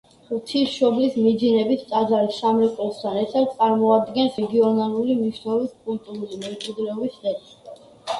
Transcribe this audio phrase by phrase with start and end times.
[0.27, 7.53] ღვთისმშობლის მიძინების ტაძარი სამრეკლოსთან ერთად წარმოადგენს რეგიონალური მნიშვნელობის კულტურული მემკვიდრეობის ძეგლს.